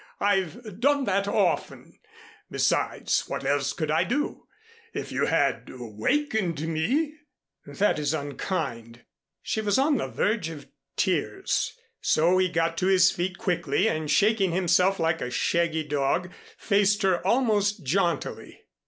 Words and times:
I've 0.19 0.79
done 0.79 1.03
that 1.03 1.27
often. 1.27 1.99
Besides, 2.49 3.25
what 3.27 3.45
else 3.45 3.71
could 3.71 3.91
I 3.91 4.03
do? 4.03 4.47
If 4.95 5.11
you 5.11 5.27
had 5.27 5.69
wakened 5.69 6.59
me" 6.67 7.17
"That 7.67 7.99
is 7.99 8.11
unkind." 8.11 9.03
She 9.43 9.61
was 9.61 9.77
on 9.77 9.97
the 9.97 10.07
verge 10.07 10.49
of 10.49 10.67
tears. 10.95 11.73
So 12.01 12.39
he 12.39 12.49
got 12.49 12.79
to 12.79 12.87
his 12.87 13.11
feet 13.11 13.37
quickly 13.37 13.87
and 13.87 14.09
shaking 14.09 14.53
himself 14.53 14.99
like 14.99 15.21
a 15.21 15.29
shaggy 15.29 15.83
dog, 15.83 16.31
faced 16.57 17.03
her 17.03 17.23
almost 17.23 17.83
jauntily. 17.83 18.59